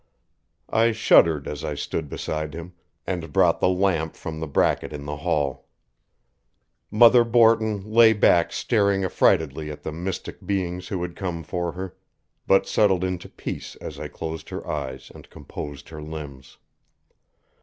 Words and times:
I 0.71 0.93
shuddered 0.93 1.47
as 1.47 1.63
I 1.63 1.75
stood 1.75 2.09
beside 2.09 2.55
him, 2.55 2.73
and 3.05 3.31
brought 3.31 3.59
the 3.59 3.69
lamp 3.69 4.15
from 4.15 4.39
the 4.39 4.47
bracket 4.47 4.93
in 4.93 5.05
the 5.05 5.17
hall. 5.17 5.67
Mother 6.89 7.23
Borton 7.23 7.81
lay 7.85 8.11
back 8.13 8.51
staring 8.51 9.03
affrightedly 9.05 9.69
at 9.69 9.83
the 9.83 9.91
mystic 9.91 10.43
beings 10.43 10.87
who 10.87 11.03
had 11.03 11.15
come 11.15 11.43
for 11.43 11.73
her, 11.73 11.95
but 12.47 12.65
settled 12.67 13.03
into 13.03 13.29
peace 13.29 13.75
as 13.75 13.99
I 13.99 14.07
closed 14.07 14.49
her 14.49 14.67
eyes 14.67 15.11
and 15.13 15.29
composed 15.29 15.89
her 15.89 16.01
limbs. 16.01 16.57